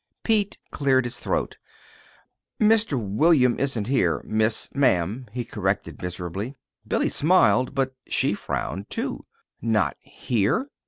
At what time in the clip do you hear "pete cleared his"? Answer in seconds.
0.23-1.19